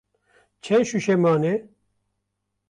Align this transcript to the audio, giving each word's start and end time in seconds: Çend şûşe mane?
Çend 0.63 0.85
şûşe 0.89 1.15
mane? 1.23 1.53